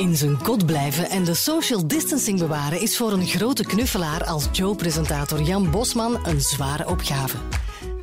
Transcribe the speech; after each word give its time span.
In 0.00 0.16
zijn 0.16 0.42
kot 0.42 0.66
blijven 0.66 1.08
en 1.08 1.24
de 1.24 1.34
social 1.34 1.86
distancing 1.86 2.38
bewaren 2.38 2.80
is 2.80 2.96
voor 2.96 3.12
een 3.12 3.26
grote 3.26 3.64
knuffelaar 3.64 4.24
als 4.24 4.48
Joe-presentator 4.52 5.40
Jan 5.40 5.70
Bosman 5.70 6.26
een 6.26 6.40
zware 6.40 6.88
opgave. 6.88 7.36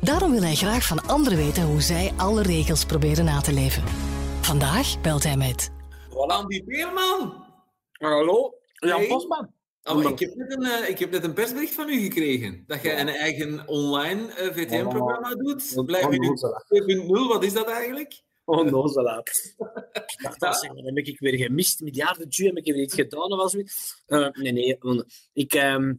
Daarom 0.00 0.30
wil 0.30 0.42
hij 0.42 0.54
graag 0.54 0.86
van 0.86 1.06
anderen 1.06 1.38
weten 1.38 1.62
hoe 1.62 1.80
zij 1.80 2.12
alle 2.16 2.42
regels 2.42 2.84
proberen 2.84 3.24
na 3.24 3.40
te 3.40 3.52
leven. 3.52 3.82
Vandaag 4.40 5.00
belt 5.00 5.22
hij 5.22 5.36
met. 5.36 5.70
Andy 6.10 6.64
Peerman! 6.64 7.44
Hallo, 7.92 8.54
Jan 8.72 8.98
Hey. 8.98 9.08
Bosman. 9.08 9.52
Oh, 9.82 10.10
ik, 10.10 10.18
heb 10.18 10.34
net 10.34 10.52
een, 10.52 10.64
eh, 10.64 10.88
ik 10.88 10.98
heb 10.98 11.10
net 11.10 11.24
een 11.24 11.32
persbericht 11.32 11.74
van 11.74 11.88
u 11.88 12.00
gekregen. 12.00 12.64
Dat 12.66 12.82
jij 12.82 13.00
een 13.00 13.08
eigen 13.08 13.68
online 13.68 14.32
eh, 14.32 14.46
VTM-programma 14.46 15.34
doet. 15.34 15.82
Blijf 15.86 16.04
je 16.04 16.18
nu 16.18 16.26
Onnozelaar. 16.26 16.64
2.0, 17.26 17.28
wat 17.28 17.44
is 17.44 17.52
dat 17.52 17.66
eigenlijk? 17.66 18.22
Onnozelaar. 18.48 19.18
Ik 19.18 20.18
dacht, 20.22 20.40
dat 20.40 20.70
dan 20.74 20.94
heb 20.94 20.96
ik 20.96 21.18
weer 21.18 21.36
gemist. 21.36 21.80
Miljarden 21.80 22.28
heb 22.30 22.56
ik 22.56 22.64
weer 22.64 22.82
iets 22.82 22.94
gedaan 22.94 23.32
of 23.32 23.50
zoiets. 23.50 24.02
Eh, 24.06 24.28
nee, 24.30 24.52
nee. 24.52 24.78
Ik, 25.32 25.54
ehm, 25.54 25.94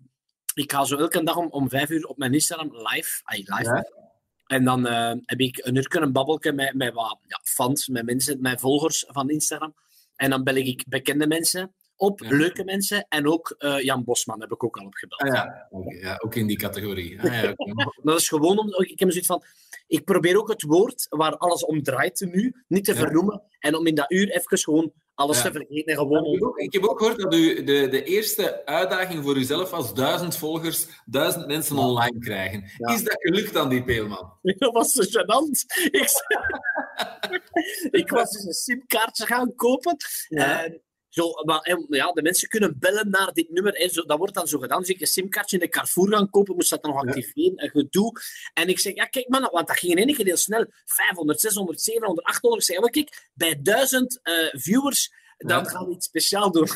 ik 0.53 0.71
ga 0.71 0.83
zo 0.83 0.97
elke 0.97 1.23
dag 1.23 1.35
om, 1.35 1.47
om 1.47 1.69
vijf 1.69 1.89
uur 1.89 2.05
op 2.05 2.17
mijn 2.17 2.33
Instagram 2.33 2.71
live. 2.75 3.21
Ay, 3.23 3.37
live. 3.37 3.63
Ja. 3.63 3.85
En 4.45 4.63
dan 4.63 4.87
eh, 4.87 5.13
heb 5.25 5.39
ik 5.39 5.65
een 5.65 5.75
uur 5.75 5.87
kunnen 5.87 6.11
babbelen 6.11 6.55
met, 6.55 6.73
met 6.73 6.93
wat 6.93 7.19
ja, 7.27 7.39
fans, 7.43 7.87
met 7.87 8.05
mensen, 8.05 8.41
met 8.41 8.59
volgers 8.59 9.05
van 9.07 9.29
Instagram. 9.29 9.75
En 10.15 10.29
dan 10.29 10.43
bel 10.43 10.55
ik 10.55 10.83
bekende 10.87 11.27
mensen 11.27 11.73
op, 11.99 12.19
Ja. 12.19 12.29
leuke 12.29 12.63
mensen. 12.63 13.05
En 13.09 13.27
ook 13.27 13.55
eh, 13.57 13.79
Jan 13.79 14.03
Bosman 14.03 14.41
heb 14.41 14.51
ik 14.51 14.63
ook 14.63 14.77
al 14.77 14.85
opgebeld. 14.85 15.21
Ah, 15.21 15.27
ja. 15.33 15.67
Ja, 16.01 16.17
ook 16.23 16.35
in 16.35 16.47
die 16.47 16.57
categorie. 16.57 17.21
Ah, 17.21 17.41
ja. 17.41 17.53
Dat 18.03 18.19
is 18.19 18.27
gewoon 18.27 18.57
om. 18.59 18.67
Ik 18.83 18.99
heb 18.99 19.09
zoiets 19.09 19.27
van. 19.27 19.43
Ik 19.87 20.03
probeer 20.05 20.37
ook 20.37 20.49
het 20.49 20.61
woord 20.61 21.05
waar 21.09 21.37
alles 21.37 21.65
om 21.65 21.83
draait 21.83 22.27
nu 22.31 22.55
niet 22.67 22.85
te 22.85 22.95
vernoemen. 22.95 23.41
En 23.59 23.75
om 23.75 23.87
in 23.87 23.95
dat 23.95 24.11
uur 24.11 24.29
even 24.29 24.57
gewoon 24.57 24.91
alles 25.15 25.41
te 25.41 25.51
vergeten 25.51 25.85
en 25.93 25.95
gewoon. 25.97 26.25
Ik 26.25 26.33
heb 26.33 26.43
ook- 26.43 26.59
Ik 26.59 26.73
heb 26.73 26.83
ook 26.85 26.97
gehoord 26.99 27.19
dat 27.19 27.33
u 27.33 27.63
de, 27.63 27.87
de 27.87 28.03
eerste 28.03 28.65
uitdaging 28.65 29.23
voor 29.23 29.37
uzelf 29.37 29.69
was 29.69 29.93
duizend 29.93 30.35
volgers, 30.37 30.87
duizend 31.05 31.47
mensen 31.47 31.77
online 31.77 32.19
krijgen. 32.19 32.63
Is 32.77 33.03
dat 33.03 33.15
gelukt 33.21 33.55
aan 33.55 33.69
die 33.69 33.83
Peelman? 33.83 34.33
Dat 34.57 34.73
was 34.73 34.91
zo 34.91 35.03
gênant. 35.03 35.65
Ik, 35.91 36.09
ik 38.01 38.09
was 38.09 38.31
dus 38.31 38.43
een 38.45 38.53
simkaartje 38.53 39.25
gaan 39.25 39.55
kopen. 39.55 39.95
Ja. 40.27 40.63
En 40.63 40.81
zo, 41.09 41.31
maar, 41.45 41.75
ja, 41.89 42.11
de 42.11 42.21
mensen 42.21 42.49
kunnen 42.49 42.79
bellen 42.79 43.09
naar 43.09 43.33
dit 43.33 43.49
nummer. 43.49 43.73
En 43.73 43.89
zo, 43.89 44.03
dat 44.03 44.17
wordt 44.17 44.33
dan 44.33 44.47
zo 44.47 44.59
gedaan. 44.59 44.79
Dus 44.79 44.89
ik 44.89 45.01
een 45.01 45.07
simkaartje 45.07 45.57
in 45.57 45.63
de 45.63 45.69
Carrefour 45.69 46.11
gaan 46.11 46.29
kopen, 46.29 46.55
moest 46.55 46.69
dat 46.69 46.83
dan 46.83 46.91
nog 46.91 47.01
activeren 47.01 47.55
en 47.55 47.69
gedoe. 47.69 48.11
En 48.53 48.67
ik 48.67 48.79
zeg, 48.79 48.93
ja, 48.93 49.05
kijk 49.05 49.27
man, 49.27 49.49
want 49.51 49.67
dat 49.67 49.77
ging 49.77 49.91
in 49.91 50.05
één 50.07 50.15
keer 50.15 50.25
heel 50.25 50.37
snel. 50.37 50.65
500, 50.85 51.39
600, 51.39 51.81
700, 51.81 52.27
800. 52.27 52.61
Ik 52.61 52.67
zeg, 52.67 52.81
maar 52.81 52.89
kijk, 52.89 53.29
bij 53.33 53.59
1000 53.61 54.19
eh, 54.23 54.33
viewers, 54.51 55.13
dan 55.37 55.67
gaan 55.69 55.87
we 55.87 55.93
iets 55.93 56.05
speciaal 56.05 56.51
doen. 56.51 56.67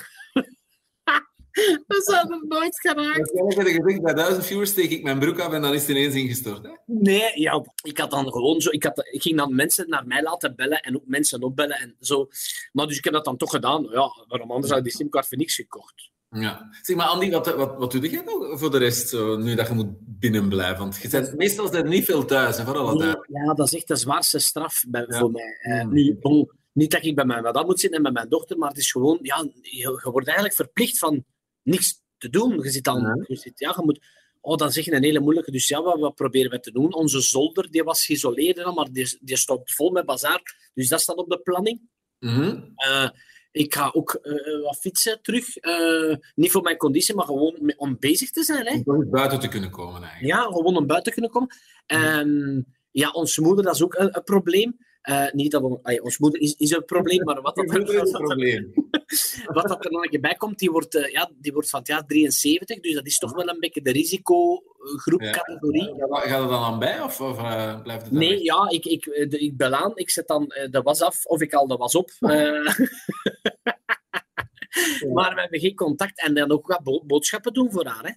We 1.88 2.26
er 2.30 2.46
nooit 2.48 2.80
geraakt. 2.80 3.32
Waarschijnlijk 3.32 3.76
heb 3.76 3.84
gezegd, 3.84 4.02
bij 4.02 4.14
duizend 4.14 4.46
viewers 4.46 4.70
steek 4.70 4.90
ik 4.90 5.04
mijn 5.04 5.20
broek 5.20 5.40
af 5.40 5.54
en 5.54 5.62
dan 5.62 5.74
is 5.74 5.82
het 5.82 5.90
ineens 5.90 6.16
ingestort. 6.16 6.64
Hè? 6.64 6.70
Nee, 6.86 7.40
ja, 7.40 7.66
ik 7.84 7.98
had 7.98 8.12
dan 8.12 8.32
gewoon 8.32 8.62
zo. 8.62 8.70
Ik, 8.70 8.84
had, 8.84 9.08
ik 9.12 9.22
ging 9.22 9.38
dan 9.38 9.56
mensen 9.56 9.90
naar 9.90 10.08
mij 10.08 10.24
laten 10.24 10.56
bellen 10.56 10.80
en 10.82 10.96
ook 10.96 11.06
mensen 11.06 11.42
opbellen 11.44 11.78
en 11.78 11.96
zo. 12.00 12.28
Maar 12.72 12.88
dus 12.88 12.98
ik 12.98 13.04
heb 13.04 13.14
dat 13.14 13.26
dan 13.26 13.38
toch 13.38 13.50
gedaan. 13.52 13.84
Ja, 13.92 14.26
waarom 14.28 14.52
anders 14.52 14.70
had 14.70 14.78
ik 14.78 14.84
die 14.86 14.94
simkaart 14.94 15.28
voor 15.28 15.38
niks 15.38 15.56
gekocht? 15.56 16.12
Ja. 16.30 16.70
Zeg 16.82 16.96
maar, 16.96 17.08
Andy, 17.08 17.32
wat, 17.32 17.56
wat, 17.56 17.78
wat 17.78 17.92
doe 17.92 18.10
jij 18.10 18.22
nog 18.26 18.60
voor 18.60 18.72
de 18.72 18.78
rest, 18.78 19.10
zo, 19.10 19.38
nu 19.38 19.56
dat 19.56 19.68
je 19.68 19.74
moet 19.74 19.96
binnenblijven? 20.00 20.78
Want 20.78 21.00
je 21.02 21.10
bent, 21.10 21.36
meestal 21.38 21.68
zijn 21.68 21.84
er 21.84 21.90
niet 21.90 22.06
veel 22.06 22.26
thuis, 22.26 22.58
hè, 22.58 22.64
voor 22.66 22.78
alle 22.78 22.98
duidelijkheid. 22.98 23.46
Ja, 23.48 23.54
dat 23.54 23.68
is 23.68 23.74
echt 23.76 23.88
de 23.88 23.96
zwaarste 23.96 24.40
straf 24.40 24.84
bij, 24.88 25.06
Ja. 25.08 25.20
voor 25.20 25.32
mij. 25.32 25.58
Eh, 25.60 25.84
Mm. 25.84 25.94
nu, 25.94 26.18
bon, 26.22 26.52
niet 26.72 26.92
dat 26.92 27.06
ik 27.06 27.16
bij 27.16 27.26
mijn 27.26 27.44
madame 27.44 27.66
moet 27.66 27.80
zitten 27.80 27.98
en 27.98 28.04
met 28.04 28.14
mijn 28.14 28.30
dochter, 28.30 28.58
maar 28.58 28.70
het 28.70 28.78
is 28.78 28.92
gewoon, 28.92 29.20
ja, 29.22 29.46
je, 29.62 30.00
je 30.04 30.10
wordt 30.12 30.26
eigenlijk 30.28 30.56
verplicht 30.56 30.98
van 30.98 31.24
niks 31.64 32.02
te 32.18 32.30
doen. 32.30 32.64
Je 32.64 32.70
zit 32.70 32.84
dan, 32.84 33.26
je 33.28 33.36
zit, 33.36 33.60
ja, 33.60 33.74
je 33.78 33.84
moet, 33.84 34.00
oh, 34.42 34.58
dat 34.58 34.70
is 34.70 34.78
echt 34.78 34.92
een 34.92 35.04
hele 35.04 35.20
moeilijke. 35.20 35.52
Dus 35.52 35.68
ja, 35.68 35.82
wat, 35.82 36.00
wat 36.00 36.16
proberen 36.16 36.52
we 36.52 36.60
te 36.60 36.72
doen? 36.72 36.94
Onze 36.94 37.22
zolder, 37.22 37.72
die 37.72 37.84
was 37.84 38.06
geïsoleerd, 38.06 38.76
maar 38.76 38.92
die, 38.92 39.18
die 39.22 39.38
stond 39.38 39.72
vol 39.72 39.92
met 39.92 40.06
bazaar. 40.06 40.72
Dus 40.74 40.88
dat 40.88 41.02
staat 41.02 41.16
op 41.16 41.30
de 41.30 41.40
planning. 41.40 41.82
Mhm. 42.20 42.60
Eh, 42.76 43.10
ik 43.52 43.74
ga 43.74 43.92
ook 43.94 44.14
eh, 44.14 44.64
wat 44.64 44.78
fietsen 44.78 45.22
terug. 45.22 45.58
Eh, 45.58 46.16
niet 46.36 46.52
voor 46.52 46.62
mijn 46.62 46.78
conditie, 46.78 47.16
maar 47.16 47.26
gewoon 47.26 47.74
om 47.78 47.98
bezig 48.00 48.32
te 48.32 48.44
zijn. 48.44 48.66
Hè. 48.66 48.82
Om 48.92 49.10
buiten 49.10 49.40
te 49.40 49.48
kunnen 49.48 49.70
komen, 49.70 50.02
eigenlijk. 50.02 50.34
Ja, 50.34 50.42
gewoon 50.42 50.78
om 50.78 50.88
buiten 50.88 51.14
te 51.14 51.20
kunnen 51.20 51.32
komen. 51.32 51.56
En 51.86 52.66
ja, 52.92 53.10
onze 53.12 53.42
moeder, 53.42 53.64
dat 53.64 53.76
is 53.76 53.84
ook 53.84 53.96
een, 53.96 54.18
een 54.18 54.24
probleem. 54.24 54.78
Niet 55.32 55.52
dat 55.52 55.62
we, 55.62 55.80
ay, 55.82 56.00
onze 56.00 56.18
moeder 56.20 56.42
is, 56.42 56.56
is 56.58 56.72
een 56.72 56.86
probleem, 56.86 57.24
maar 57.24 57.42
wat 57.42 57.56
dat, 57.56 57.66
is 57.66 57.94
een 57.94 58.12
probleem. 58.26 58.74
wat 59.54 59.68
dat 59.68 59.86
er 59.86 59.92
nog 59.92 60.04
een 60.04 60.10
keer 60.10 60.20
bij 60.20 60.36
komt, 60.36 60.60
die 60.60 60.72
wordt, 60.72 60.96
eh, 60.96 61.12
ja, 61.12 61.32
die 61.36 61.54
wordt 61.54 61.70
van 61.70 61.80
het 61.80 61.88
jaar 61.88 62.06
73, 62.06 62.80
dus 62.80 62.94
dat 62.94 63.06
is 63.06 63.18
toch 63.18 63.34
wel 63.34 63.48
een 63.50 63.60
beetje 63.60 63.82
de 63.82 63.92
risicogroep, 63.92 65.22
Ja. 65.22 65.32
Gaat 65.34 65.48
het 66.42 66.50
dan 66.50 66.64
aan 66.64 66.80
bij, 66.80 67.02
of, 67.02 67.22
of 67.22 67.38
eh, 67.38 67.82
blijft 67.82 68.02
het 68.02 68.12
dan 68.12 68.20
Nee, 68.20 68.30
weg? 68.30 68.42
ja, 68.42 68.70
ik, 68.70 68.86
ik, 68.86 69.06
eh, 69.06 69.30
de- 69.30 69.40
ik 69.40 69.58
bel 69.58 69.74
aan, 69.74 69.92
ik 69.96 70.10
zet 70.10 70.28
dan 70.28 70.48
de 70.70 70.82
was 70.84 71.02
af 71.02 71.26
of 71.26 71.42
ik 71.42 71.54
al 71.54 71.68
de 71.68 71.76
was 71.76 71.96
op. 71.96 72.12
Maar 75.14 75.36
we 75.36 75.42
hebben 75.42 75.60
geen 75.60 75.76
contact 75.76 76.22
en 76.22 76.34
dan 76.34 76.52
ook 76.52 76.68
wat 76.68 76.84
bo- 76.84 77.04
boodschappen 77.06 77.54
doen 77.54 77.72
voor 77.72 77.86
haar. 77.86 78.04
Hè. 78.04 78.12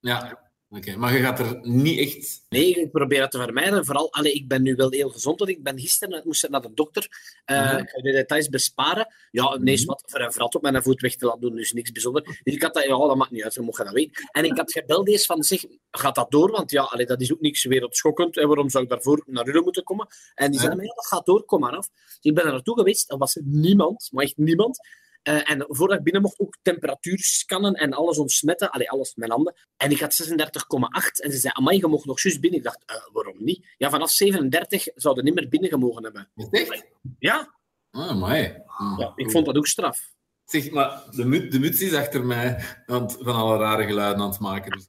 Ja, 0.00 0.49
oké. 0.70 0.96
Maar 0.96 1.12
je 1.16 1.22
gaat 1.22 1.38
er 1.38 1.58
niet 1.62 1.98
echt... 1.98 2.44
Nee, 2.48 2.74
ik 2.74 2.90
probeer 2.90 3.20
het 3.20 3.30
te 3.30 3.38
vermijden. 3.38 3.84
Vooral, 3.84 4.12
allee, 4.12 4.32
ik 4.32 4.48
ben 4.48 4.62
nu 4.62 4.74
wel 4.74 4.90
heel 4.90 5.08
gezond, 5.08 5.38
want 5.38 5.50
ik 5.50 5.62
ben 5.62 5.78
gisteren 5.80 6.22
moest 6.24 6.48
naar 6.48 6.60
de 6.62 6.74
dokter. 6.74 7.08
Eh. 7.44 7.78
Ik 7.78 7.88
ga 7.88 8.00
de 8.00 8.12
details 8.12 8.48
besparen. 8.48 9.14
Ja, 9.30 9.56
nee, 9.56 9.74
is 9.74 9.80
Mhm. 9.80 9.88
wat 9.90 10.02
voor 10.06 10.20
een 10.20 10.32
vrat 10.32 10.54
op 10.54 10.62
mijn 10.62 10.82
voet 10.82 11.00
weg 11.00 11.16
te 11.16 11.24
laten 11.26 11.40
doen, 11.40 11.56
dus 11.56 11.72
niks 11.72 11.92
bijzonder. 11.92 12.22
Dus 12.42 12.54
ik 12.54 12.62
had 12.62 12.74
dat, 12.74 12.84
ja, 12.84 12.96
dat 12.96 13.16
maakt 13.16 13.30
niet 13.30 13.42
uit, 13.42 13.54
we 13.54 13.62
mogen 13.62 13.84
dat 13.84 13.94
weten. 13.94 14.28
En 14.32 14.44
ik 14.44 14.56
had 14.56 14.72
gebeld 14.72 15.08
eens 15.08 15.26
van, 15.26 15.42
zeg, 15.42 15.64
gaat 15.90 16.14
dat 16.14 16.30
door? 16.30 16.50
Want 16.50 16.70
ja, 16.70 16.82
allee, 16.82 17.06
dat 17.06 17.20
is 17.20 17.32
ook 17.32 17.40
niks 17.40 17.64
wereldschokkend. 17.64 18.36
En 18.36 18.46
waarom 18.46 18.70
zou 18.70 18.84
ik 18.84 18.90
daarvoor 18.90 19.22
naar 19.26 19.48
u 19.48 19.60
moeten 19.60 19.84
komen? 19.84 20.06
En 20.34 20.50
die 20.50 20.60
Ja. 20.60 20.66
zeiden, 20.66 20.84
ja, 20.86 20.94
dat 20.94 21.06
gaat 21.06 21.26
door, 21.26 21.44
kom 21.44 21.60
maar 21.60 21.76
af. 21.76 21.88
Dus 21.94 22.18
ik 22.20 22.34
ben 22.34 22.44
er 22.44 22.52
naartoe 22.52 22.78
geweest, 22.78 23.10
er 23.10 23.18
was 23.18 23.38
niemand, 23.44 24.08
maar 24.12 24.24
echt 24.24 24.36
niemand. 24.36 24.78
Eh, 25.22 25.50
en 25.50 25.64
voordat 25.68 25.98
ik 25.98 26.04
binnen 26.04 26.22
mocht, 26.22 26.38
ook 26.38 26.56
temperatuur 26.62 27.18
scannen 27.18 27.74
en 27.74 27.92
alles 27.92 28.18
ontsmetten. 28.18 28.70
Allee, 28.70 28.90
alles 28.90 29.14
met 29.14 29.28
handen. 29.30 29.54
En 29.76 29.90
ik 29.90 30.00
had 30.00 30.14
36,8. 30.14 31.20
En 31.22 31.32
ze 31.32 31.38
zei, 31.38 31.52
amai, 31.56 31.76
je 31.78 31.86
mocht 31.86 32.04
nog 32.04 32.20
juist 32.20 32.40
binnen. 32.40 32.58
Ik 32.58 32.64
dacht, 32.64 32.82
eh, 32.86 32.96
waarom 33.12 33.36
niet? 33.38 33.74
Ja, 33.76 33.90
vanaf 33.90 34.10
37 34.10 34.86
zouden 34.94 35.24
niet 35.24 35.34
meer 35.34 35.48
binnengemogen 35.48 36.02
hebben. 36.02 36.30
Is 36.36 36.44
het 36.50 36.68
echt? 36.70 36.84
Ja, 37.18 37.58
Ah, 37.92 38.18
mooi. 38.18 38.54
Hm. 38.66 39.00
ja 39.00 39.12
ik 39.16 39.30
vond 39.30 39.46
dat 39.46 39.56
ook 39.56 39.66
straf. 39.66 39.98
Zeg, 40.44 40.70
maar 40.70 41.02
de, 41.10 41.24
mut, 41.24 41.52
de 41.52 41.58
muts 41.58 41.80
is 41.80 41.94
achter 41.94 42.24
mij 42.24 42.64
aan 42.86 43.02
het- 43.02 43.16
van 43.20 43.34
alle 43.34 43.58
rare 43.58 43.84
geluiden 43.86 44.22
aan 44.22 44.30
het 44.30 44.40
maken. 44.40 44.70
Dus. 44.70 44.86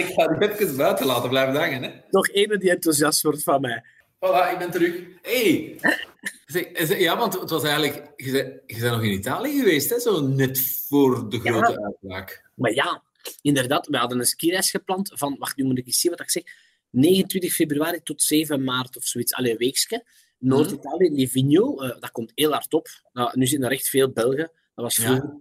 Ik 0.00 0.14
ga 0.14 0.26
die 0.26 0.48
even 0.52 0.76
buiten 0.76 1.06
laten 1.06 1.28
blijven 1.28 1.54
hangen. 1.56 1.82
Hè. 1.82 1.90
Nog 2.10 2.28
ene 2.28 2.58
die 2.58 2.70
enthousiast 2.70 3.22
wordt 3.22 3.42
van 3.42 3.60
mij. 3.60 3.84
Voilà, 4.14 4.52
ik 4.52 4.56
ben 4.58 4.70
terug. 4.70 4.94
Hey. 5.22 5.78
Zeg, 6.46 6.98
ja, 6.98 7.18
want 7.18 7.40
het 7.40 7.50
was 7.50 7.62
eigenlijk... 7.62 8.12
Je 8.16 8.32
bent, 8.32 8.60
je 8.66 8.80
bent 8.80 8.94
nog 8.94 9.02
in 9.02 9.12
Italië 9.12 9.58
geweest, 9.58 9.90
hè? 9.90 10.00
Zo 10.00 10.26
net 10.26 10.60
voor 10.88 11.28
de 11.28 11.40
grote 11.40 11.82
uitbraak. 11.82 12.50
Maar 12.54 12.72
ja, 12.74 13.02
inderdaad, 13.42 13.86
we 13.86 13.96
hadden 13.96 14.18
een 14.18 14.26
skireis 14.26 14.70
gepland 14.70 15.10
van, 15.14 15.36
wacht, 15.38 15.56
nu 15.56 15.64
moet 15.64 15.78
ik 15.78 15.86
eens 15.86 16.00
zien 16.00 16.10
wat 16.10 16.20
ik 16.20 16.30
zeg, 16.30 16.42
29 16.90 17.54
februari 17.54 18.02
tot 18.02 18.22
7 18.22 18.64
maart 18.64 18.96
of 18.96 19.04
zoiets. 19.04 19.34
Allee, 19.34 19.50
een 19.50 19.58
weekje. 19.58 20.04
Noord-Italië, 20.38 21.10
Livigno, 21.10 21.80
eh, 21.80 22.00
dat 22.00 22.10
komt 22.10 22.32
heel 22.34 22.52
hard 22.52 22.74
op. 22.74 22.88
Nou, 23.12 23.30
nu 23.34 23.46
zitten 23.46 23.68
er 23.68 23.74
echt 23.74 23.88
veel 23.88 24.10
Belgen. 24.10 24.50
Dat 24.74 24.84
was 24.84 24.96
Ja. 24.96 25.36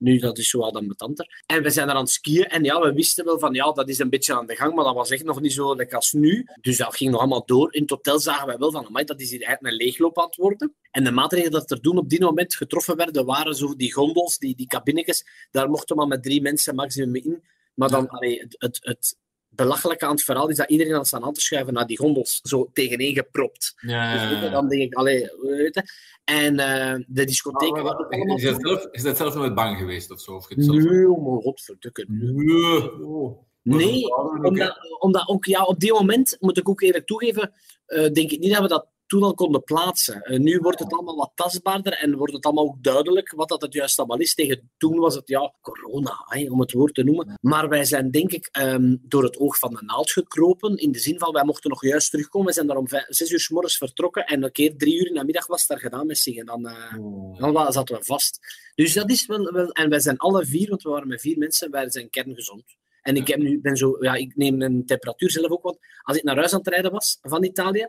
Nu 0.00 0.18
dat 0.18 0.38
is 0.38 0.48
zo 0.48 0.58
wat 0.58 0.74
ambetanter. 0.74 1.42
En 1.46 1.62
we 1.62 1.70
zijn 1.70 1.88
er 1.88 1.94
aan 1.94 2.00
het 2.00 2.10
skiën. 2.10 2.44
En 2.44 2.64
ja, 2.64 2.80
we 2.80 2.92
wisten 2.92 3.24
wel 3.24 3.38
van 3.38 3.54
ja, 3.54 3.72
dat 3.72 3.88
is 3.88 3.98
een 3.98 4.10
beetje 4.10 4.34
aan 4.34 4.46
de 4.46 4.56
gang. 4.56 4.74
Maar 4.74 4.84
dat 4.84 4.94
was 4.94 5.10
echt 5.10 5.24
nog 5.24 5.40
niet 5.40 5.52
zo 5.52 5.76
lekker 5.76 5.96
als 5.96 6.12
nu. 6.12 6.46
Dus 6.60 6.76
dat 6.76 6.96
ging 6.96 7.10
nog 7.10 7.20
allemaal 7.20 7.44
door. 7.46 7.74
In 7.74 7.80
het 7.80 7.90
hotel 7.90 8.18
zagen 8.18 8.46
we 8.46 8.56
wel 8.58 8.70
van 8.70 8.86
amai, 8.86 9.04
dat 9.04 9.20
is 9.20 9.30
hier 9.30 9.42
eigenlijk 9.42 9.74
een 9.74 9.86
leegloop 9.86 10.18
aan 10.18 10.26
het 10.26 10.36
worden. 10.36 10.74
En 10.90 11.04
de 11.04 11.10
maatregelen 11.10 11.52
dat 11.52 11.70
er 11.70 11.80
toen 11.80 11.98
op 11.98 12.08
die 12.08 12.20
moment 12.20 12.54
getroffen 12.54 12.96
werden, 12.96 13.24
waren 13.24 13.54
zo 13.54 13.76
die 13.76 13.92
gondels, 13.92 14.38
die, 14.38 14.56
die 14.56 14.66
cabinetjes. 14.66 15.24
Daar 15.50 15.70
mochten 15.70 15.96
we 15.96 16.00
maar 16.00 16.10
met 16.10 16.22
drie 16.22 16.42
mensen 16.42 16.74
maximum 16.74 17.14
in. 17.14 17.42
Maar 17.74 17.88
dan, 17.88 18.08
allee, 18.08 18.40
het, 18.40 18.56
het, 18.58 18.78
het 18.82 19.16
belachelijke 19.50 20.04
aan 20.04 20.10
het 20.10 20.22
verhaal 20.22 20.48
is 20.48 20.56
dat 20.56 20.70
iedereen 20.70 20.94
aan 20.94 21.06
staan 21.06 21.24
aan 21.24 21.32
te 21.32 21.40
schuiven 21.40 21.74
naar 21.74 21.86
die 21.86 21.98
gondels. 21.98 22.40
Zo 22.42 22.70
tegeneen 22.72 23.14
gepropt. 23.14 23.74
Ja, 23.76 24.12
Dus 24.12 24.28
weet 24.28 24.42
je, 24.42 24.50
dan 24.50 24.68
denk 24.68 24.82
ik, 24.82 24.94
allee, 24.94 25.30
weet 25.40 25.74
je. 25.74 25.82
En 26.24 26.58
eh, 26.58 27.04
de 27.06 27.24
discotheek... 27.24 27.72
Maar, 27.72 27.82
maar, 27.82 28.08
bent 28.08 28.28
toe. 28.28 28.40
zelf, 28.40 28.90
bent 29.02 29.16
zelf 29.16 29.34
nooit 29.34 29.54
bang 29.54 29.78
geweest 29.78 30.10
of 30.10 30.20
zo? 30.20 30.32
Of 30.32 30.48
je 30.48 30.54
het 30.54 30.64
zelf... 30.64 30.76
Nee, 30.76 31.10
oh 31.10 31.26
mijn 31.26 31.40
godverdikke. 31.40 32.04
Nee. 32.08 33.02
Oh. 33.02 33.48
Nee, 33.62 34.14
omdat, 34.42 34.76
omdat 34.98 35.28
ook 35.28 35.44
ja, 35.44 35.64
op 35.64 35.80
die 35.80 35.92
moment, 35.92 36.36
moet 36.40 36.58
ik 36.58 36.68
ook 36.68 36.80
eerlijk 36.80 37.06
toegeven, 37.06 37.52
eh, 37.86 38.10
denk 38.12 38.30
ik 38.30 38.38
niet 38.38 38.52
dat 38.52 38.62
we 38.62 38.68
dat 38.68 38.86
toen 39.10 39.22
al 39.22 39.34
konden 39.34 39.62
plaatsen. 39.62 40.22
Eh, 40.22 40.38
nu 40.38 40.58
wordt 40.58 40.78
het 40.78 40.92
allemaal 40.92 41.16
wat 41.16 41.32
tastbaarder 41.34 41.92
en 41.92 42.16
wordt 42.16 42.32
het 42.32 42.44
allemaal 42.44 42.64
ook 42.64 42.82
duidelijk 42.82 43.32
wat 43.32 43.48
dat 43.48 43.62
het 43.62 43.72
juist 43.72 43.98
allemaal 43.98 44.18
is. 44.18 44.34
Tegen 44.34 44.70
toen 44.76 44.98
was 44.98 45.14
het 45.14 45.28
ja, 45.28 45.54
corona, 45.60 46.24
hè, 46.26 46.50
om 46.50 46.60
het 46.60 46.72
woord 46.72 46.94
te 46.94 47.02
noemen. 47.02 47.38
Maar 47.40 47.68
wij 47.68 47.84
zijn 47.84 48.10
denk 48.10 48.32
ik 48.32 48.48
ehm, 48.52 48.96
door 49.00 49.22
het 49.22 49.38
oog 49.38 49.58
van 49.58 49.70
de 49.70 49.82
naald 49.84 50.10
gekropen. 50.10 50.76
In 50.76 50.92
de 50.92 50.98
zin 50.98 51.18
van, 51.18 51.32
wij 51.32 51.44
mochten 51.44 51.70
nog 51.70 51.84
juist 51.84 52.10
terugkomen. 52.10 52.46
We 52.46 52.52
zijn 52.52 52.66
daar 52.66 52.76
om 52.76 52.88
vijf, 52.88 53.06
zes 53.08 53.30
uur 53.30 53.40
s 53.40 53.48
morgens 53.48 53.76
vertrokken 53.76 54.24
en 54.24 54.42
een 54.42 54.52
keer 54.52 54.76
drie 54.76 55.00
uur 55.00 55.06
in 55.06 55.14
de 55.14 55.24
middag 55.24 55.46
was 55.46 55.60
het 55.60 55.68
daar 55.68 55.80
gedaan 55.80 56.06
met 56.06 56.18
zingen. 56.18 56.46
Dan, 56.46 56.66
uh, 56.66 56.94
dan 57.38 57.72
zaten 57.72 57.96
we 57.96 58.04
vast. 58.04 58.38
Dus 58.74 58.92
dat 58.92 59.10
is 59.10 59.26
wel, 59.26 59.52
wel... 59.52 59.70
En 59.70 59.88
wij 59.88 60.00
zijn 60.00 60.16
alle 60.16 60.46
vier, 60.46 60.68
want 60.68 60.82
we 60.82 60.90
waren 60.90 61.08
met 61.08 61.20
vier 61.20 61.38
mensen, 61.38 61.70
wij 61.70 61.90
zijn 61.90 62.10
kerngezond. 62.10 62.64
En 63.02 63.16
ik, 63.16 63.26
heb 63.26 63.38
nu, 63.38 63.60
ben 63.60 63.76
zo, 63.76 63.96
ja, 64.00 64.14
ik 64.14 64.36
neem 64.36 64.62
een 64.62 64.86
temperatuur 64.86 65.30
zelf 65.30 65.50
ook, 65.50 65.62
want 65.62 65.78
als 66.02 66.16
ik 66.16 66.22
naar 66.22 66.36
huis 66.36 66.52
aan 66.52 66.58
het 66.58 66.68
rijden 66.68 66.92
was 66.92 67.18
van 67.22 67.44
Italië, 67.44 67.88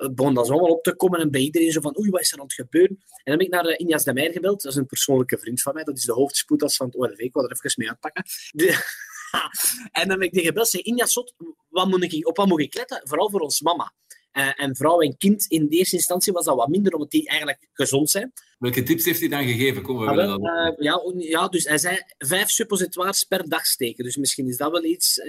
eh, 0.00 0.08
begon 0.10 0.34
dat 0.34 0.46
zo 0.46 0.52
allemaal 0.52 0.70
op 0.70 0.82
te 0.82 0.96
komen 0.96 1.20
en 1.20 1.30
bij 1.30 1.40
iedereen 1.40 1.72
zo 1.72 1.80
van 1.80 1.98
oei, 1.98 2.10
wat 2.10 2.20
is 2.20 2.32
er 2.32 2.38
aan 2.38 2.44
het 2.44 2.54
gebeuren? 2.54 2.96
En 2.98 3.22
dan 3.24 3.32
heb 3.32 3.40
ik 3.40 3.50
naar 3.50 3.66
uh, 3.66 3.74
Injas 3.76 4.04
de 4.04 4.12
Meijer 4.12 4.32
gebeld, 4.32 4.62
dat 4.62 4.72
is 4.72 4.78
een 4.78 4.86
persoonlijke 4.86 5.38
vriend 5.38 5.62
van 5.62 5.74
mij, 5.74 5.84
dat 5.84 5.96
is 5.96 6.04
de 6.04 6.12
hoofdspoedas 6.12 6.76
van 6.76 6.86
het 6.86 6.96
OLV, 6.96 7.18
ik 7.18 7.32
wil 7.32 7.44
er 7.44 7.52
even 7.52 7.72
mee 7.76 7.88
uitpakken. 7.88 8.24
De- 8.50 8.98
en 10.00 10.08
dan 10.08 10.10
heb 10.10 10.22
ik 10.22 10.32
die 10.32 10.44
gebeld, 10.44 10.68
zei 10.68 10.82
Injas, 10.82 11.24
wat 11.68 11.88
moet 11.88 12.12
ik, 12.12 12.28
op 12.28 12.36
wat 12.36 12.46
moet 12.46 12.60
ik 12.60 12.74
letten? 12.74 13.00
Vooral 13.04 13.30
voor 13.30 13.40
ons 13.40 13.60
mama. 13.60 13.92
Eh, 14.30 14.50
en 14.56 14.76
vrouw 14.76 15.00
en 15.00 15.16
kind 15.16 15.44
in 15.48 15.68
de 15.68 15.76
eerste 15.76 15.96
instantie 15.96 16.32
was 16.32 16.44
dat 16.44 16.56
wat 16.56 16.68
minder, 16.68 16.92
omdat 16.92 17.10
die 17.10 17.28
eigenlijk 17.28 17.68
gezond 17.72 18.10
zijn. 18.10 18.32
Welke 18.58 18.82
tips 18.82 19.04
heeft 19.04 19.20
hij 19.20 19.28
dan 19.28 19.44
gegeven? 19.44 19.82
Kom, 19.82 19.98
we 19.98 20.06
Ah, 20.06 20.16
wel, 20.16 20.40
dat. 20.40 20.50
eh, 20.50 20.84
ja, 20.84 21.02
ja, 21.16 21.48
dus 21.48 21.64
hij 21.64 21.78
zei 21.78 22.02
vijf 22.18 22.48
suppositoires 22.48 23.24
per 23.24 23.48
dag 23.48 23.66
steken. 23.66 24.04
Dus 24.04 24.16
misschien 24.16 24.48
is 24.48 24.56
dat 24.56 24.70
wel 24.70 24.84
iets 24.84 25.20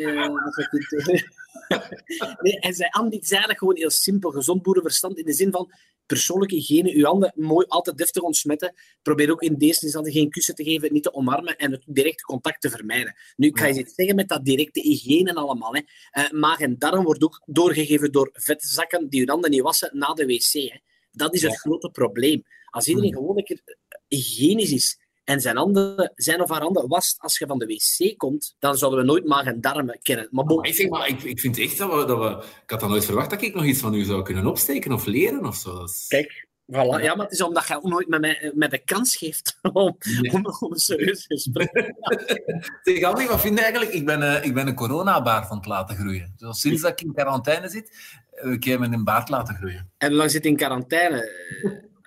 kunt... 0.69 0.89
nee, 2.42 2.57
hij 2.59 2.74
zei, 2.74 2.89
Andy, 2.92 3.15
het 3.15 3.24
is 3.24 3.30
eigenlijk 3.30 3.59
gewoon 3.59 3.75
heel 3.77 3.89
simpel. 3.89 4.31
Gezond 4.31 4.62
boerenverstand 4.62 5.18
in 5.18 5.25
de 5.25 5.33
zin 5.33 5.51
van 5.51 5.71
persoonlijke 6.13 6.55
hygiëne. 6.55 6.93
Uw 6.93 7.05
handen 7.05 7.33
mooi 7.35 7.65
altijd 7.67 7.97
deftig 7.97 8.21
ontsmetten. 8.21 8.73
Probeer 9.01 9.31
ook 9.31 9.41
in 9.41 9.57
deze 9.57 9.85
instantie 9.85 10.13
geen 10.13 10.29
kussen 10.29 10.55
te 10.55 10.63
geven, 10.63 10.93
niet 10.93 11.03
te 11.03 11.13
omarmen 11.13 11.57
en 11.57 11.71
het 11.71 11.83
directe 11.85 12.23
contact 12.23 12.61
te 12.61 12.69
vermijden. 12.69 13.15
Nu, 13.35 13.47
ik 13.47 13.59
ga 13.59 13.65
je 13.65 13.79
iets 13.79 13.95
zeggen 13.95 14.15
met 14.15 14.27
dat 14.27 14.45
directe 14.45 14.81
hygiëne 14.81 15.29
en 15.29 15.35
allemaal. 15.35 15.75
Hè. 15.75 15.81
Eh, 16.11 16.31
maag 16.31 16.59
en 16.59 16.75
darm 16.77 17.03
wordt 17.03 17.23
ook 17.23 17.41
doorgegeven 17.45 18.11
door 18.11 18.29
vetzakken 18.33 19.09
die 19.09 19.19
je 19.19 19.31
handen 19.31 19.49
niet 19.49 19.61
wassen 19.61 19.89
na 19.93 20.13
de 20.13 20.25
wc. 20.25 20.51
Hè. 20.51 20.79
Dat 21.11 21.33
is 21.33 21.41
het 21.41 21.59
grote 21.59 21.89
probleem. 21.89 22.43
Als 22.69 22.87
iedereen 22.87 23.13
gewoon 23.13 23.37
een 23.37 23.43
keer 23.43 23.61
hygiënisch 24.07 24.71
is 24.71 24.99
en 25.31 25.41
zijn, 25.41 25.57
handen, 25.57 26.11
zijn 26.15 26.41
of 26.41 26.49
haar 26.49 26.61
handen 26.61 26.87
wast 26.87 27.19
als 27.19 27.37
je 27.37 27.45
van 27.45 27.59
de 27.59 27.65
wc 27.65 28.17
komt, 28.17 28.55
dan 28.59 28.77
zouden 28.77 28.99
we 28.99 29.05
nooit 29.05 29.25
maag 29.25 29.45
en 29.45 29.61
darmen 29.61 29.99
kennen. 30.01 30.27
Maar 30.31 30.45
bon, 30.45 30.57
Maar 30.57 30.67
ik, 30.67 30.75
zeg 30.75 30.89
maar, 30.89 31.07
ik, 31.07 31.23
ik 31.23 31.39
vind 31.39 31.57
echt 31.57 31.77
dat 31.77 31.93
we, 31.93 32.05
dat 32.05 32.17
we... 32.17 32.45
Ik 32.63 32.69
had 32.69 32.79
dan 32.79 32.89
nooit 32.89 33.05
verwacht 33.05 33.29
dat 33.29 33.41
ik 33.41 33.53
nog 33.55 33.65
iets 33.65 33.79
van 33.79 33.93
u 33.93 34.03
zou 34.03 34.23
kunnen 34.23 34.45
opsteken 34.45 34.91
of 34.91 35.05
leren 35.05 35.45
of 35.45 35.55
zo. 35.55 35.85
Kijk, 36.07 36.47
voilà. 36.71 37.03
ja, 37.03 37.15
maar 37.15 37.25
het 37.25 37.31
is 37.31 37.41
omdat 37.41 37.67
je 37.67 37.75
ook 37.75 37.83
nooit 37.83 38.07
met 38.07 38.21
mij 38.21 38.51
met 38.55 38.71
de 38.71 38.77
kans 38.77 39.15
geeft 39.15 39.59
om, 39.73 39.97
Nee. 40.21 40.33
om, 40.33 40.45
om 40.59 40.71
een 40.71 40.79
serieus 40.79 41.25
gesprek 41.25 41.71
Zeg, 42.83 43.03
Andy, 43.03 43.27
wat 43.27 43.41
vind 43.41 43.57
je 43.57 43.63
eigenlijk? 43.63 43.93
Ik 43.93 44.05
ben, 44.05 44.21
eh, 44.21 44.45
ik 44.45 44.53
ben 44.53 44.67
een 44.67 44.75
coronabaard 44.75 45.49
aan 45.49 45.57
het 45.57 45.65
laten 45.65 45.95
groeien. 45.95 46.33
Dus 46.37 46.59
sinds 46.59 46.81
dat 46.81 46.91
ik 46.91 47.01
in 47.01 47.13
quarantaine 47.13 47.69
zit, 47.69 48.15
heb 48.31 48.51
ik 48.51 48.63
hem 48.63 48.83
een 48.83 49.03
baard 49.03 49.29
laten 49.29 49.55
groeien. 49.55 49.91
En 49.97 50.07
hoe 50.07 50.17
lang 50.17 50.31
zit 50.31 50.45
in 50.45 50.55
quarantaine? 50.55 51.29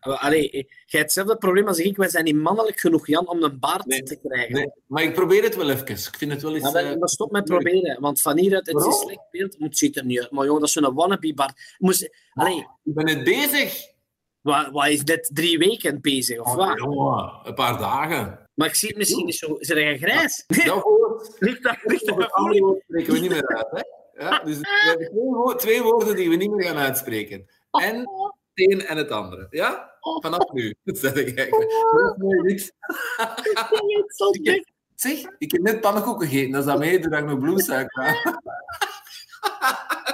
Eh, 0.05 0.25
Allee, 0.25 0.51
jij 0.51 0.65
hebt 0.87 1.03
hetzelfde 1.03 1.37
probleem 1.37 1.67
als 1.69 1.79
ik. 1.79 1.97
Wij 1.97 2.09
zijn 2.09 2.25
niet 2.25 2.35
mannelijk 2.37 2.81
genoeg, 2.81 3.07
Jan, 3.07 3.29
om 3.29 3.43
een 3.43 3.59
baard 3.59 3.87
Nee. 3.87 4.03
te 4.03 4.17
krijgen. 4.17 4.55
Nee, 4.55 4.71
maar 4.87 5.03
ik 5.03 5.15
probeer 5.15 5.43
het 5.43 5.57
wel 5.57 5.71
even. 5.71 5.89
Ik 5.89 6.15
vind 6.17 6.33
het 6.33 6.43
wel 6.43 6.55
eens... 6.55 6.63
Maar, 6.63 6.73
wel, 6.73 6.85
eh, 6.93 6.99
maar 6.99 7.09
stop 7.09 7.31
met 7.31 7.45
proberen, 7.45 8.01
want 8.01 8.21
van 8.21 8.39
hieruit, 8.39 8.67
het 8.67 8.77
is 8.77 8.85
een 8.85 8.93
slecht 8.93 9.31
beeld, 9.31 9.57
het 9.59 9.79
ziet 9.79 9.97
er 9.97 10.05
niet 10.05 10.21
uit. 10.21 10.31
Maar 10.31 10.45
jongen, 10.45 10.61
dat 10.61 10.69
is 10.69 10.75
zo'n 10.75 10.95
wannabe-baard. 10.95 11.75
Moest, 11.79 12.11
allee, 12.33 12.59
Ik 12.85 12.95
ben 12.95 13.05
net 13.05 13.25
bezig. 13.25 13.87
wat, 14.41 14.69
wat 14.71 14.87
is 14.89 15.05
dit, 15.05 15.31
drie 15.35 15.59
weken 15.59 16.01
bezig, 16.01 16.39
of 16.39 16.55
wat? 16.55 16.79
Jongen, 16.79 17.33
een 17.43 17.55
paar 17.55 17.79
dagen. 17.79 18.49
Maar 18.55 18.69
ik 18.69 18.75
zie 18.75 18.89
het 18.89 18.97
misschien 18.99 19.25
niet 19.25 19.35
zo... 19.35 19.55
Is 19.55 19.71
er 19.71 19.87
een 19.87 19.99
grijs? 19.99 20.45
Dat 20.67 20.83
woord, 20.83 21.37
Ligt 21.39 21.63
dat, 21.63 21.77
ligt 21.83 22.07
dat 22.07 22.17
het 22.17 22.31
spreken 22.87 23.13
we 23.13 23.19
niet 23.19 23.31
meer 23.31 23.47
uit. 23.57 23.67
Hè? 23.71 23.81
Ja, 24.25 24.39
dus 24.45 24.59
we 24.59 24.83
hebben 24.87 25.07
twee, 25.09 25.25
wo- 25.31 25.55
twee 25.55 25.83
woorden 25.83 26.17
die 26.17 26.29
we 26.29 26.37
niet 26.37 26.51
meer 26.51 26.67
gaan 26.67 26.77
uitspreken. 26.77 27.47
En 27.71 28.09
het 28.55 28.73
een 28.73 28.87
en 28.87 28.97
het 28.97 29.11
andere. 29.11 29.47
Ja? 29.51 29.93
Vanaf 30.01 30.53
nu. 30.53 30.75
Dat 30.85 30.99
zeg 31.05 31.15
ik 31.15 31.39
eigenlijk. 31.39 31.71
Dat 31.71 32.17
is 32.19 32.43
niks. 32.43 32.73
Zeg, 34.95 35.19
ik 35.39 35.53
heb 35.53 35.63
net 35.63 35.81
pannenkoeken 35.81 36.29
gegeten. 36.29 36.53
Dat 36.53 36.65
is 36.65 36.71
aan 36.71 36.79
mij, 36.79 36.99
doordat 37.01 37.21
ik 37.21 37.27
nog 37.27 37.39
bloedsuiker 37.39 38.05
heb. 38.05 38.41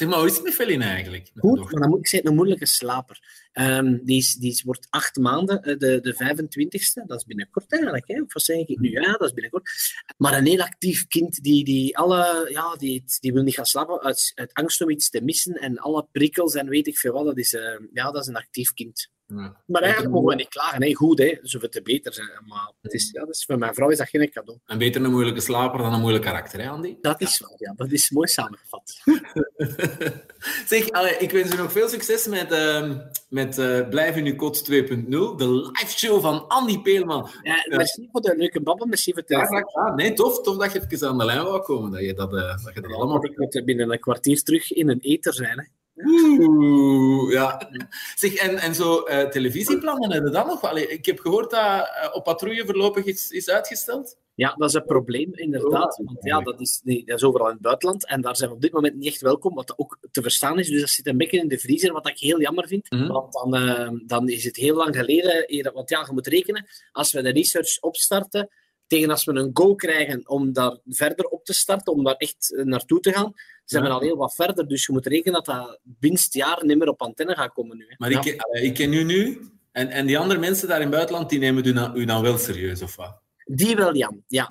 Zeg 0.00 0.08
maar, 0.08 0.18
hoe 0.18 0.28
is 0.28 0.34
het 0.34 0.44
met 0.44 0.54
Feline 0.54 0.84
eigenlijk? 0.84 1.30
Met 1.34 1.44
Goed, 1.44 1.72
maar 1.72 1.80
dan 1.80 1.88
moet 1.90 1.98
ik 1.98 2.08
zeggen, 2.08 2.28
een 2.28 2.34
moeilijke 2.34 2.66
slaper. 2.66 3.48
Ehm, 3.52 3.98
die, 4.02 4.16
is, 4.16 4.34
die 4.34 4.50
is, 4.50 4.62
wordt 4.62 4.86
acht 4.90 5.16
maanden, 5.16 5.62
eh, 5.62 5.78
de, 5.78 6.00
de 6.00 6.14
25ste. 6.14 7.06
Dat 7.06 7.18
is 7.18 7.24
binnenkort 7.24 7.72
eigenlijk. 7.72 8.08
Hè? 8.08 8.20
Of 8.20 8.32
wat 8.32 8.42
zeg 8.42 8.56
ik 8.56 8.78
nu? 8.78 8.90
Ja, 8.90 9.12
dat 9.12 9.22
is 9.22 9.32
binnenkort. 9.32 9.70
Maar 10.16 10.38
een 10.38 10.46
heel 10.46 10.60
actief 10.60 11.06
kind 11.06 11.42
die, 11.42 11.64
die 11.64 11.98
alle... 11.98 12.48
Ja, 12.52 12.76
die, 12.76 13.04
die 13.20 13.32
wil 13.32 13.42
niet 13.42 13.54
gaan 13.54 13.66
slapen 13.66 14.02
uit, 14.02 14.32
uit 14.34 14.52
angst 14.52 14.80
om 14.80 14.90
iets 14.90 15.10
te 15.10 15.22
missen. 15.22 15.54
En 15.54 15.78
alle 15.78 16.06
prikkels 16.12 16.54
en 16.54 16.68
weet 16.68 16.86
ik 16.86 16.98
veel 16.98 17.12
wat. 17.12 17.24
Dat 17.24 17.38
is, 17.38 17.54
eh, 17.54 17.80
ja, 17.92 18.10
dat 18.10 18.22
is 18.22 18.28
een 18.28 18.36
actief 18.36 18.72
kind. 18.72 19.10
Ja. 19.36 19.56
Maar 19.66 19.82
eigenlijk 19.82 20.12
mogen 20.12 20.28
we 20.28 20.34
niet 20.34 20.48
klagen. 20.48 20.82
Hè? 20.82 20.94
Goed, 20.94 21.18
hè? 21.18 21.38
zoveel 21.42 21.68
te 21.68 21.82
beter 21.82 22.14
zijn. 22.14 22.28
Maar 22.46 22.72
het 22.80 22.92
is, 22.92 23.10
ja, 23.12 23.26
is, 23.28 23.44
voor 23.44 23.58
mijn 23.58 23.74
vrouw 23.74 23.88
is 23.88 23.98
dat 23.98 24.08
geen 24.08 24.30
cadeau. 24.30 24.58
En 24.66 24.78
beter 24.78 25.04
een 25.04 25.10
moeilijke 25.10 25.40
slaper 25.40 25.78
dan 25.78 25.92
een 25.92 26.00
moeilijk 26.00 26.24
karakter, 26.24 26.60
hè, 26.60 26.68
Andy? 26.68 26.96
Dat 27.00 27.20
is 27.20 27.38
wel, 27.38 27.54
ja. 27.56 27.72
Dat 27.76 27.90
is 27.90 28.10
mooi 28.10 28.28
samengevat. 28.28 29.00
zeg, 30.68 30.90
allee, 30.90 31.16
ik 31.16 31.30
wens 31.30 31.54
u 31.54 31.56
nog 31.56 31.72
veel 31.72 31.88
succes 31.88 32.26
met, 32.26 32.52
ehm, 32.52 32.98
met 33.28 33.58
eh, 33.58 33.88
Blijf 33.88 34.16
in 34.16 34.26
uw 34.26 34.36
kot 34.36 34.70
2.0, 34.70 35.36
de 35.36 35.48
live 35.48 35.98
show 35.98 36.20
van 36.20 36.48
Andy 36.48 36.80
Peelman. 36.80 37.28
Ja, 37.42 37.76
merci 37.76 38.08
voor 38.12 38.20
de 38.20 38.34
leuke 38.36 38.62
babbel. 38.62 38.86
Merci 38.86 39.12
voor 39.12 39.20
het 39.20 39.30
Ja, 39.30 39.44
gedaan. 39.44 39.94
Nee, 39.94 40.12
tof, 40.12 40.42
tof 40.42 40.56
dat 40.56 40.72
je 40.72 40.82
even 40.88 41.08
aan 41.08 41.18
de 41.18 41.24
lijn 41.24 41.44
wou 41.44 41.62
komen, 41.62 41.90
dat 41.90 42.00
je 42.00 42.14
dat, 42.14 42.34
eh, 42.34 42.64
dat, 42.64 42.74
je 42.74 42.80
dat 42.80 42.92
allemaal... 42.92 43.24
Ik 43.24 43.38
moet 43.38 43.62
binnen 43.64 43.90
een 43.90 44.00
kwartier 44.00 44.42
terug 44.42 44.72
in 44.72 44.88
een 44.88 45.00
eter 45.00 45.34
zijn. 45.34 45.58
Hè. 45.58 45.64
Oeh, 46.04 47.32
ja. 47.32 47.70
Zeg, 48.14 48.34
en, 48.34 48.58
en 48.58 48.74
zo 48.74 49.02
eh, 49.02 49.28
televisieplannen, 49.28 50.12
hebben 50.12 50.32
dan 50.32 50.46
nog? 50.46 50.62
Allee, 50.62 50.88
ik 50.88 51.06
heb 51.06 51.18
gehoord 51.18 51.50
dat 51.50 51.60
eh, 51.60 52.08
op 52.12 52.24
patrouille 52.24 52.64
voorlopig 52.64 53.04
is, 53.04 53.30
is 53.30 53.50
uitgesteld. 53.50 54.16
Ja, 54.34 54.54
dat 54.54 54.68
is 54.68 54.74
een 54.74 54.84
probleem, 54.84 55.34
inderdaad. 55.34 55.98
Oh, 55.98 56.06
Want 56.06 56.24
ja, 56.24 56.40
dat 56.40 56.60
is, 56.60 56.80
nee, 56.84 57.04
dat 57.04 57.16
is 57.16 57.24
overal 57.24 57.46
in 57.46 57.52
het 57.52 57.62
buitenland. 57.62 58.06
En 58.06 58.20
daar 58.20 58.36
zijn 58.36 58.48
we 58.48 58.56
op 58.56 58.62
dit 58.62 58.72
moment 58.72 58.94
niet 58.94 59.06
echt 59.06 59.20
welkom, 59.20 59.54
wat 59.54 59.74
ook 59.76 59.98
te 60.10 60.22
verstaan 60.22 60.58
is. 60.58 60.68
Dus 60.68 60.80
dat 60.80 60.88
zit 60.88 61.06
een 61.06 61.16
beetje 61.16 61.38
in 61.38 61.48
de 61.48 61.58
vriezer, 61.58 61.92
wat 61.92 62.08
ik 62.08 62.18
heel 62.18 62.40
jammer 62.40 62.66
vind. 62.66 62.90
Mhm. 62.90 63.06
Want 63.06 63.32
dan, 63.32 63.54
eh, 63.54 63.90
dan 64.06 64.28
is 64.28 64.44
het 64.44 64.56
heel 64.56 64.76
lang 64.76 64.96
geleden. 64.96 65.72
Want 65.72 65.90
ja, 65.90 66.04
je 66.06 66.12
moet 66.12 66.26
rekenen, 66.26 66.66
als 66.92 67.12
we 67.12 67.22
de 67.22 67.30
research 67.30 67.80
opstarten, 67.80 68.48
tegen 68.90 69.10
als 69.10 69.24
we 69.24 69.32
een 69.32 69.50
go 69.52 69.74
krijgen 69.74 70.28
om 70.28 70.52
daar 70.52 70.76
verder 70.86 71.24
op 71.26 71.44
te 71.44 71.52
starten, 71.52 71.92
om 71.92 72.04
daar 72.04 72.14
echt 72.14 72.54
eh, 72.56 72.64
naartoe 72.64 73.00
te 73.00 73.12
gaan, 73.12 73.32
zijn 73.64 73.82
we 73.82 73.88
al 73.88 74.00
heel 74.00 74.16
wat 74.16 74.34
verder. 74.34 74.68
Dus 74.68 74.86
je 74.86 74.92
moet 74.92 75.06
rekenen 75.06 75.32
dat 75.32 75.44
dat 75.44 75.78
binnen 75.82 76.20
het 76.22 76.32
jaar 76.34 76.64
niet 76.64 76.78
meer 76.78 76.88
op 76.88 77.02
antenne 77.02 77.34
gaat 77.34 77.52
komen 77.52 77.76
nu. 77.76 77.84
hè. 77.88 77.94
Maar 77.98 78.10
Ja. 78.10 78.16
ik, 78.16 78.22
ken- 78.22 78.38
allee, 78.38 78.62
ik 78.62 78.74
ken 78.74 78.92
u 78.92 79.02
nu, 79.04 79.40
en, 79.72 79.88
en 79.88 80.06
die 80.06 80.18
andere 80.18 80.40
mensen 80.40 80.68
daar 80.68 80.76
in 80.76 80.82
het 80.86 80.92
buitenland, 80.94 81.30
die 81.30 81.38
nemen 81.38 81.66
u, 81.66 81.72
dan- 81.72 81.96
u 81.96 82.04
dan 82.04 82.22
wel 82.22 82.38
serieus, 82.38 82.82
of 82.82 82.96
wat? 82.96 83.18
Die 83.44 83.76
wel, 83.76 83.96
Jan. 83.96 84.22
Ja, 84.28 84.48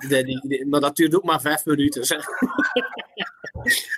maar 0.68 0.80
dat 0.80 0.96
duurt 0.96 1.14
ook 1.14 1.24
maar 1.24 1.40
vijf 1.40 1.64
minuten. 1.64 2.04
zeg. 2.06 2.24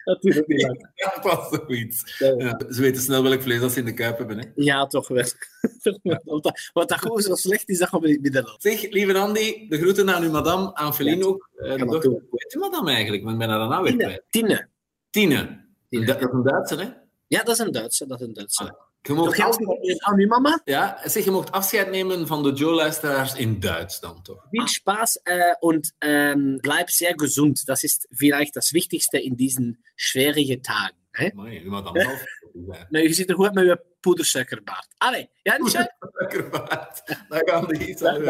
dat 0.05 0.23
duurt 0.23 0.39
ook 0.39 0.47
niet 0.47 0.63
lang. 0.63 0.91
Ja, 0.95 1.19
pas 1.21 1.49
zoiets. 1.49 2.19
Ja. 2.19 2.35
Ja, 2.39 2.61
ze 2.71 2.81
weten 2.81 3.03
snel 3.03 3.23
welk 3.23 3.43
vlees 3.43 3.61
dat 3.61 3.73
ze 3.73 3.79
in 3.79 3.85
de 3.85 3.95
kuip 3.95 4.19
hebben. 4.19 4.39
Hè. 4.39 4.45
Ja, 4.55 4.87
toch 4.87 5.09
wel. 5.09 5.25
Wat 6.73 6.89
dat, 6.89 6.99
gewoon 7.01 7.21
zo 7.23 7.35
slecht 7.35 7.69
is, 7.69 7.79
dat 7.79 7.89
gaan 7.89 8.01
we 8.01 8.09
niet 8.09 8.23
midden. 8.23 8.55
Zeg, 8.59 8.91
lieve 8.91 9.19
Andy, 9.19 9.69
de 9.69 9.79
groeten 9.79 10.15
aan 10.15 10.23
uw 10.23 10.31
madame, 10.31 10.75
aan 10.75 10.95
Feline 10.95 11.17
Ja, 11.17 11.25
ook. 11.27 11.51
Eh, 11.57 11.79
dochter. 11.79 12.01
doen. 12.01 12.13
Hoe 12.31 12.43
heet 12.43 12.55
uw 12.55 12.61
madame 12.61 12.91
eigenlijk? 12.91 13.25
Want 13.25 13.39
ben 13.39 13.49
haar 13.49 13.69
nou 13.69 13.83
weer 13.83 13.91
Tine. 13.93 14.05
kwijt. 14.05 14.23
Tine. 14.31 14.69
Tine. 15.11 15.61
Dat 15.89 16.21
is 16.21 16.27
een 16.33 16.43
Duitser, 16.43 16.81
hè? 16.81 16.89
Ja, 17.27 17.43
dat 17.43 17.49
is 17.49 17.59
een 17.59 17.73
Duitse. 17.73 18.07
Dat 18.07 18.21
is 18.21 18.27
een 18.27 18.33
Duitse. 18.33 18.63
Ah. 18.63 18.71
Je 19.03 19.13
mocht 19.13 19.41
afscheid, 19.41 20.03
aan 20.03 20.19
uw 20.19 20.27
mama. 20.27 20.61
ja, 20.65 21.01
zeg, 21.05 21.25
je 21.25 21.31
mocht 21.31 21.53
afscheid 21.53 21.91
nemen 21.91 22.27
van 22.27 22.43
de 22.43 22.53
Joe-luisteraars 22.53 23.35
in 23.35 23.61
Duits 23.61 24.01
dan, 24.01 24.23
toch? 24.23 24.47
Viel 24.51 24.69
Spaß 24.69 25.21
äh, 25.25 25.55
und 25.61 25.93
ähm, 25.99 26.59
bleib 26.61 26.91
sehr 26.91 27.15
gesund. 27.15 27.63
Das 27.69 27.83
ist 27.83 28.09
vielleicht 28.11 28.55
das 28.55 28.73
Wichtigste 28.73 29.19
in 29.19 29.37
diesen 29.37 29.83
schwierigen 29.97 30.63
Tagen. 30.63 30.97
Hè? 31.11 31.31
Amai, 31.33 31.63
madame 31.65 32.01
zelf. 32.01 32.25
Ja. 32.67 32.87
Nou, 32.91 33.05
je 33.05 33.13
ziet 33.13 33.29
er 33.29 33.35
goed 33.35 33.55
met 33.55 33.65
je 33.65 33.81
poedersuikerbaard. 34.01 34.87
Allee, 34.99 35.31
ja, 35.43 35.57
niet 35.57 35.71
zo? 35.71 35.79
Lekker 36.13 36.51
waard. 36.59 37.03
Dan 37.29 37.41
gaan 37.45 37.67
we 37.67 37.89
iets 37.89 38.03
aan 38.05 38.23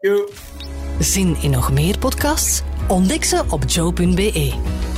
doen. 0.00 0.28
Zin 1.00 1.36
in 1.42 1.50
nog 1.50 1.72
meer 1.72 1.98
podcasts? 1.98 2.62
Ontdek 2.88 3.24
ze 3.24 3.44
op 3.50 3.62
joe.be. 3.66 4.89